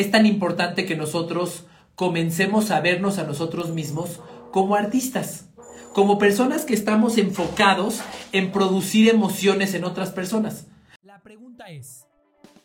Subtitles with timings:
[0.00, 5.50] es tan importante que nosotros comencemos a vernos a nosotros mismos como artistas,
[5.92, 8.00] como personas que estamos enfocados
[8.32, 10.66] en producir emociones en otras personas.
[11.02, 12.06] La pregunta es,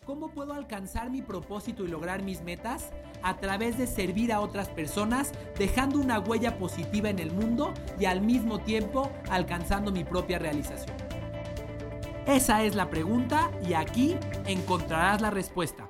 [0.06, 2.92] ¿cómo puedo alcanzar mi propósito y lograr mis metas?
[3.22, 8.06] A través de servir a otras personas, dejando una huella positiva en el mundo y
[8.06, 10.96] al mismo tiempo alcanzando mi propia realización.
[12.28, 14.16] Esa es la pregunta y aquí
[14.48, 15.90] encontrarás la respuesta.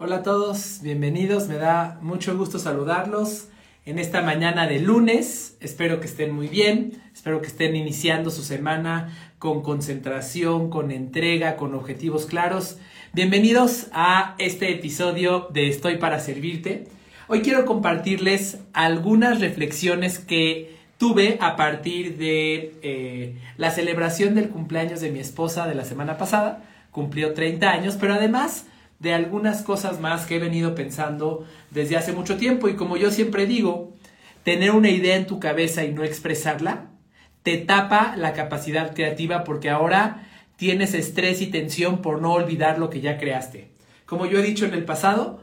[0.00, 3.48] Hola a todos, bienvenidos, me da mucho gusto saludarlos
[3.84, 5.56] en esta mañana de lunes.
[5.58, 11.56] Espero que estén muy bien, espero que estén iniciando su semana con concentración, con entrega,
[11.56, 12.78] con objetivos claros.
[13.12, 16.86] Bienvenidos a este episodio de Estoy para Servirte.
[17.26, 25.00] Hoy quiero compartirles algunas reflexiones que tuve a partir de eh, la celebración del cumpleaños
[25.00, 26.62] de mi esposa de la semana pasada.
[26.92, 28.66] Cumplió 30 años, pero además
[28.98, 33.10] de algunas cosas más que he venido pensando desde hace mucho tiempo y como yo
[33.10, 33.94] siempre digo,
[34.42, 36.90] tener una idea en tu cabeza y no expresarla
[37.48, 42.90] te tapa la capacidad creativa porque ahora tienes estrés y tensión por no olvidar lo
[42.90, 43.70] que ya creaste.
[44.04, 45.40] Como yo he dicho en el pasado,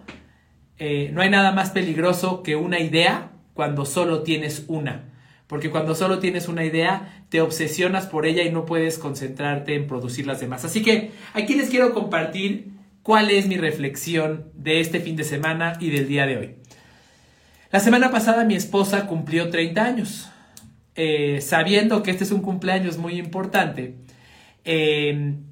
[0.78, 5.14] eh, no hay nada más peligroso que una idea cuando solo tienes una.
[5.48, 9.88] Porque cuando solo tienes una idea, te obsesionas por ella y no puedes concentrarte en
[9.88, 10.64] producir las demás.
[10.64, 12.75] Así que aquí les quiero compartir
[13.06, 16.56] cuál es mi reflexión de este fin de semana y del día de hoy.
[17.70, 20.32] La semana pasada mi esposa cumplió 30 años.
[20.96, 23.94] Eh, sabiendo que este es un cumpleaños muy importante,
[24.64, 25.44] em,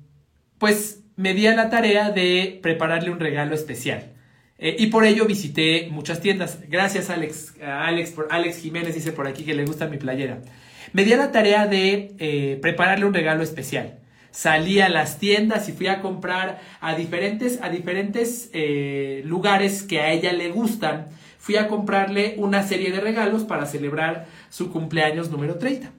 [0.57, 4.13] pues me di a la tarea de prepararle un regalo especial.
[4.57, 6.57] Eh, y por ello visité muchas tiendas.
[6.69, 10.41] Gracias Alex, Alex, por, Alex Jiménez dice por aquí que le gusta mi playera.
[10.91, 13.99] Me di a la tarea de eh, prepararle un regalo especial
[14.33, 20.01] salí a las tiendas y fui a comprar a diferentes, a diferentes eh, lugares que
[20.01, 21.07] a ella le gustan.
[21.37, 25.91] Fui a comprarle una serie de regalos para celebrar su cumpleaños número 30.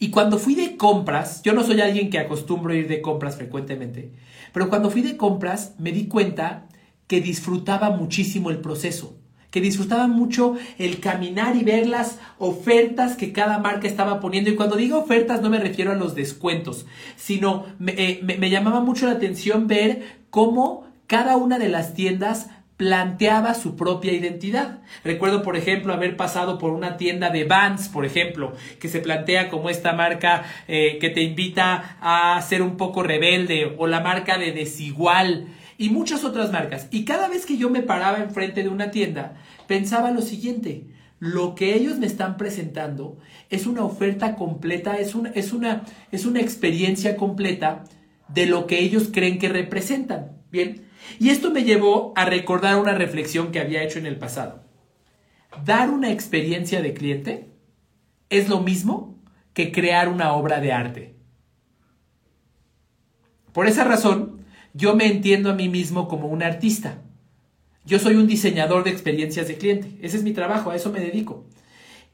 [0.00, 4.12] Y cuando fui de compras, yo no soy alguien que acostumbro ir de compras frecuentemente,
[4.52, 6.68] pero cuando fui de compras me di cuenta
[7.06, 9.18] que disfrutaba muchísimo el proceso
[9.54, 14.50] que disfrutaban mucho el caminar y ver las ofertas que cada marca estaba poniendo.
[14.50, 19.06] Y cuando digo ofertas no me refiero a los descuentos, sino me, eh, llamaba mucho
[19.06, 24.80] la atención ver cómo cada una de las tiendas planteaba su propia identidad.
[25.04, 29.50] Recuerdo, por ejemplo, haber pasado por una tienda de Vans, por ejemplo, que se plantea
[29.50, 34.36] como esta marca eh, que te invita a ser un poco rebelde, o la marca
[34.36, 35.46] de Desigual,
[35.78, 36.88] y muchas otras marcas.
[36.90, 39.36] Y cada vez que yo me paraba enfrente de una tienda,
[39.66, 43.18] pensaba lo siguiente, lo que ellos me están presentando
[43.50, 47.84] es una oferta completa, es una, es una, es una experiencia completa
[48.28, 50.32] de lo que ellos creen que representan.
[50.50, 50.86] Bien,
[51.18, 54.64] y esto me llevó a recordar una reflexión que había hecho en el pasado.
[55.64, 57.50] Dar una experiencia de cliente
[58.30, 61.16] es lo mismo que crear una obra de arte.
[63.52, 64.43] Por esa razón,
[64.74, 66.98] yo me entiendo a mí mismo como un artista.
[67.86, 69.88] Yo soy un diseñador de experiencias de cliente.
[70.02, 71.46] Ese es mi trabajo, a eso me dedico.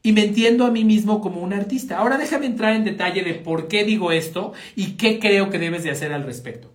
[0.03, 1.99] Y me entiendo a mí mismo como un artista.
[1.99, 5.83] Ahora déjame entrar en detalle de por qué digo esto y qué creo que debes
[5.85, 6.73] de hacer al respecto.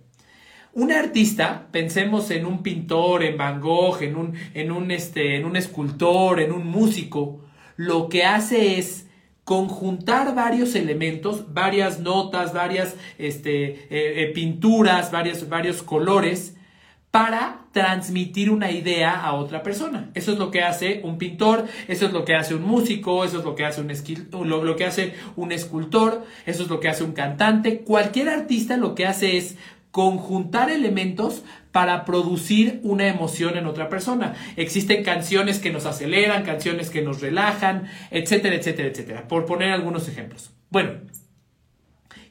[0.72, 5.44] Un artista, pensemos en un pintor, en Van Gogh, en un, en un, este, en
[5.44, 7.44] un escultor, en un músico,
[7.76, 9.05] lo que hace es
[9.46, 16.56] conjuntar varios elementos, varias notas, varias este, eh, eh, pinturas, varios, varios colores,
[17.12, 20.10] para transmitir una idea a otra persona.
[20.14, 23.38] Eso es lo que hace un pintor, eso es lo que hace un músico, eso
[23.38, 26.88] es lo que hace un, lo, lo que hace un escultor, eso es lo que
[26.88, 27.82] hace un cantante.
[27.84, 29.56] Cualquier artista lo que hace es
[29.96, 34.34] conjuntar elementos para producir una emoción en otra persona.
[34.56, 40.06] Existen canciones que nos aceleran, canciones que nos relajan, etcétera, etcétera, etcétera, por poner algunos
[40.06, 40.50] ejemplos.
[40.68, 41.00] Bueno,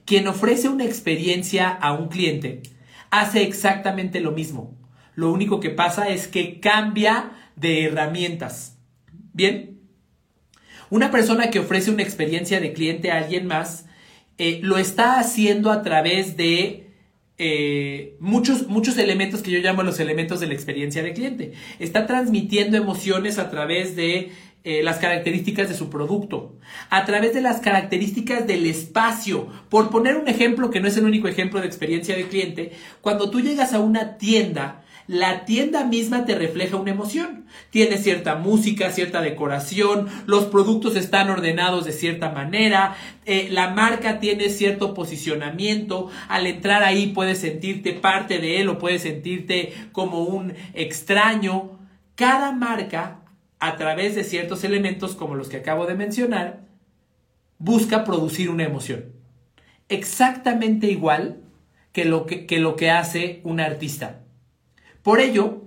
[0.05, 2.61] quien ofrece una experiencia a un cliente
[3.09, 4.77] hace exactamente lo mismo.
[5.15, 8.77] Lo único que pasa es que cambia de herramientas.
[9.33, 9.79] Bien,
[10.91, 13.87] una persona que ofrece una experiencia de cliente a alguien más
[14.37, 16.84] eh, lo está haciendo a través de
[17.37, 21.53] eh, muchos, muchos elementos que yo llamo los elementos de la experiencia de cliente.
[21.79, 24.31] Está transmitiendo emociones a través de
[24.63, 26.57] eh, las características de su producto,
[26.89, 29.47] a través de las características del espacio.
[29.69, 32.71] Por poner un ejemplo que no es el único ejemplo de experiencia de cliente,
[33.01, 37.45] cuando tú llegas a una tienda, la tienda misma te refleja una emoción.
[37.69, 44.19] Tiene cierta música, cierta decoración, los productos están ordenados de cierta manera, eh, la marca
[44.19, 50.23] tiene cierto posicionamiento, al entrar ahí puedes sentirte parte de él o puedes sentirte como
[50.23, 51.77] un extraño.
[52.15, 53.19] Cada marca,
[53.59, 56.61] a través de ciertos elementos como los que acabo de mencionar,
[57.59, 59.05] busca producir una emoción.
[59.87, 61.41] Exactamente igual
[61.91, 64.24] que lo que, que lo que hace un artista.
[65.05, 65.61] Por ello,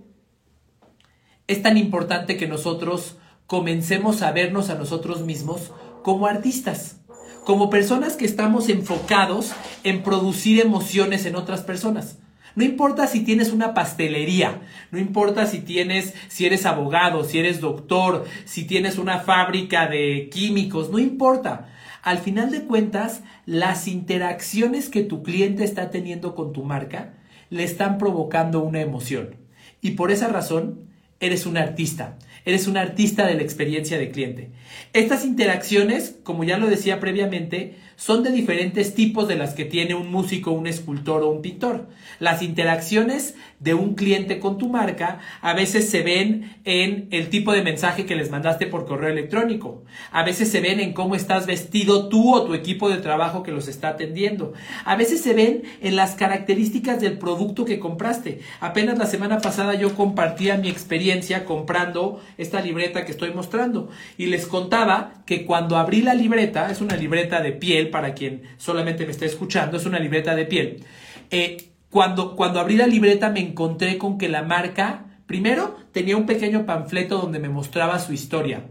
[1.46, 5.70] es tan importante que nosotros comencemos a vernos a nosotros mismos
[6.02, 7.02] como artistas,
[7.44, 9.52] como personas que estamos enfocados
[9.84, 12.18] en producir emociones en otras personas.
[12.56, 17.60] No importa si tienes una pastelería, no importa si tienes, si eres abogado, si eres
[17.60, 21.68] doctor, si tienes una fábrica de químicos, no importa.
[22.08, 27.12] Al final de cuentas, las interacciones que tu cliente está teniendo con tu marca
[27.50, 29.36] le están provocando una emoción.
[29.82, 30.88] Y por esa razón,
[31.20, 32.16] eres un artista.
[32.46, 34.52] Eres un artista de la experiencia de cliente.
[34.94, 39.96] Estas interacciones, como ya lo decía previamente, son de diferentes tipos de las que tiene
[39.96, 41.88] un músico, un escultor o un pintor.
[42.20, 47.52] Las interacciones de un cliente con tu marca a veces se ven en el tipo
[47.52, 49.82] de mensaje que les mandaste por correo electrónico.
[50.12, 53.50] A veces se ven en cómo estás vestido tú o tu equipo de trabajo que
[53.50, 54.52] los está atendiendo.
[54.84, 58.42] A veces se ven en las características del producto que compraste.
[58.60, 64.26] Apenas la semana pasada yo compartía mi experiencia comprando esta libreta que estoy mostrando y
[64.26, 69.04] les contaba que cuando abrí la libreta, es una libreta de piel para quien solamente
[69.04, 70.84] me está escuchando, es una libreta de piel.
[71.30, 76.26] Eh, cuando, cuando abrí la libreta me encontré con que la marca, primero, tenía un
[76.26, 78.62] pequeño panfleto donde me mostraba su historia.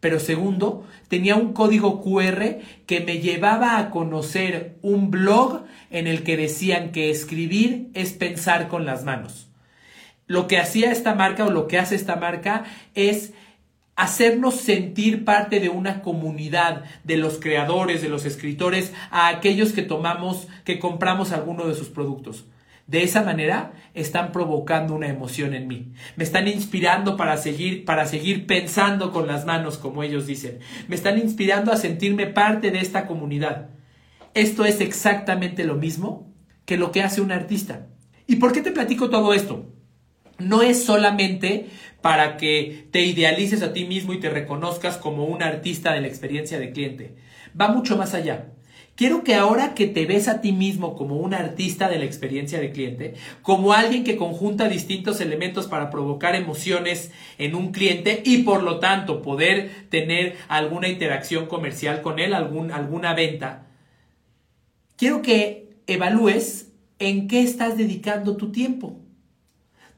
[0.00, 6.24] Pero segundo, tenía un código QR que me llevaba a conocer un blog en el
[6.24, 9.48] que decían que escribir es pensar con las manos.
[10.26, 13.32] Lo que hacía esta marca o lo que hace esta marca es
[13.96, 19.82] hacernos sentir parte de una comunidad de los creadores, de los escritores, a aquellos que
[19.82, 22.46] tomamos, que compramos alguno de sus productos.
[22.86, 25.92] De esa manera están provocando una emoción en mí.
[26.16, 30.58] Me están inspirando para seguir, para seguir pensando con las manos, como ellos dicen.
[30.86, 33.70] Me están inspirando a sentirme parte de esta comunidad.
[34.34, 36.30] Esto es exactamente lo mismo
[36.66, 37.86] que lo que hace un artista.
[38.26, 39.73] ¿Y por qué te platico todo esto?
[40.38, 41.66] No es solamente
[42.00, 46.08] para que te idealices a ti mismo y te reconozcas como un artista de la
[46.08, 47.14] experiencia de cliente.
[47.58, 48.50] Va mucho más allá.
[48.96, 52.60] Quiero que ahora que te ves a ti mismo como un artista de la experiencia
[52.60, 58.44] de cliente, como alguien que conjunta distintos elementos para provocar emociones en un cliente y
[58.44, 63.66] por lo tanto poder tener alguna interacción comercial con él, algún, alguna venta,
[64.96, 69.03] quiero que evalúes en qué estás dedicando tu tiempo.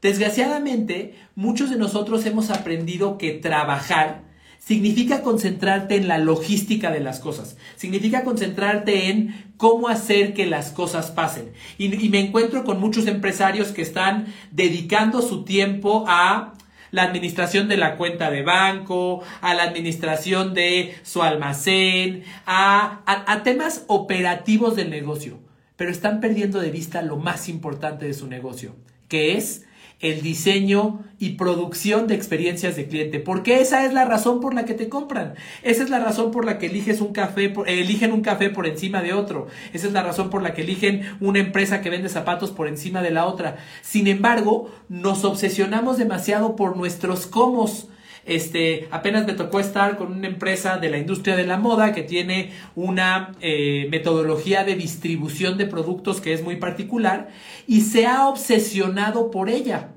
[0.01, 4.27] Desgraciadamente, muchos de nosotros hemos aprendido que trabajar
[4.59, 10.71] significa concentrarte en la logística de las cosas, significa concentrarte en cómo hacer que las
[10.71, 11.53] cosas pasen.
[11.77, 16.53] Y, me encuentro con muchos empresarios que están dedicando su tiempo a
[16.91, 23.85] la administración de la cuenta de banco, a la administración de su almacén, a, temas
[23.87, 25.39] operativos del negocio,
[25.77, 28.75] pero están perdiendo de vista lo más importante de su negocio,
[29.07, 29.65] que es
[29.99, 34.65] el diseño y producción de experiencias de cliente, porque esa es la razón por la
[34.65, 38.21] que te compran, esa es la razón por la que eliges un café, eligen un
[38.21, 41.81] café por encima de otro, esa es la razón por la que eligen una empresa
[41.81, 43.57] que vende zapatos por encima de la otra.
[43.81, 47.89] Sin embargo, nos obsesionamos demasiado por nuestros comos,
[48.27, 52.03] este, apenas me tocó estar con una empresa de la industria de la moda que
[52.03, 57.29] tiene una eh, metodología de distribución de productos que es muy particular
[57.67, 59.93] y se ha obsesionado por ella,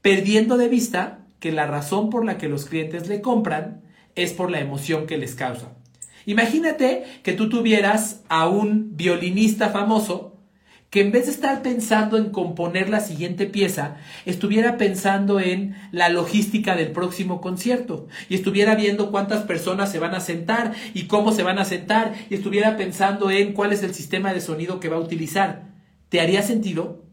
[0.00, 3.82] perdiendo de vista que la razón por la que los clientes le compran
[4.14, 5.72] es por la emoción que les causa.
[6.26, 10.37] Imagínate que tú tuvieras a un violinista famoso
[10.90, 16.08] que en vez de estar pensando en componer la siguiente pieza, estuviera pensando en la
[16.08, 21.32] logística del próximo concierto y estuviera viendo cuántas personas se van a sentar y cómo
[21.32, 24.88] se van a sentar y estuviera pensando en cuál es el sistema de sonido que
[24.88, 25.68] va a utilizar.
[26.08, 27.04] ¿Te haría sentido?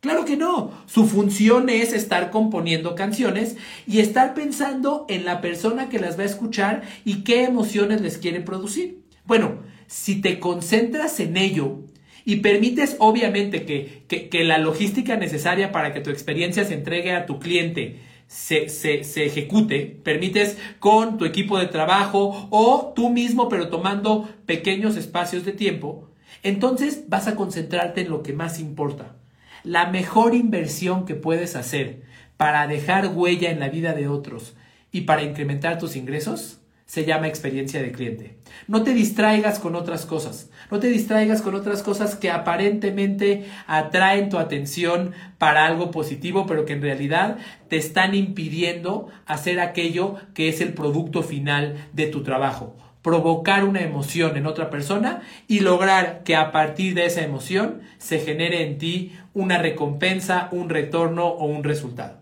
[0.00, 0.70] Claro que no.
[0.86, 6.22] Su función es estar componiendo canciones y estar pensando en la persona que las va
[6.22, 9.02] a escuchar y qué emociones les quiere producir.
[9.24, 9.58] Bueno,
[9.88, 11.80] si te concentras en ello
[12.28, 17.24] y permites obviamente que, que, la logística necesaria para que tu experiencia se entregue a
[17.24, 23.48] tu cliente se, se, se, ejecute, permites con tu equipo de trabajo o tú mismo,
[23.48, 26.10] pero tomando pequeños espacios de tiempo,
[26.42, 29.16] entonces vas a concentrarte en lo que más importa.
[29.64, 32.02] La mejor inversión que puedes hacer
[32.36, 34.54] para dejar huella en la vida de otros
[34.92, 36.57] y para incrementar tus ingresos
[36.88, 38.38] se llama experiencia de cliente.
[38.66, 44.30] No te distraigas con otras cosas, no te distraigas con otras cosas que aparentemente atraen
[44.30, 47.36] tu atención para algo positivo, pero que en realidad
[47.68, 52.74] te están impidiendo hacer aquello que es el producto final de tu trabajo.
[53.02, 58.18] Provocar una emoción en otra persona y lograr que a partir de esa emoción se
[58.18, 62.18] genere en ti una recompensa, un retorno o un resultado.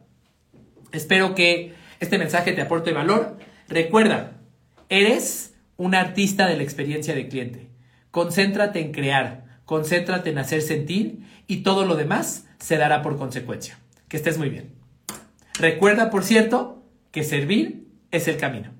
[0.90, 3.38] Espero que este mensaje te aporte valor.
[3.68, 4.32] Recuerda,
[4.88, 7.68] Eres un artista de la experiencia de cliente.
[8.10, 13.78] Concéntrate en crear, concéntrate en hacer sentir y todo lo demás se dará por consecuencia.
[14.08, 14.70] Que estés muy bien.
[15.58, 18.75] Recuerda, por cierto, que servir es el camino.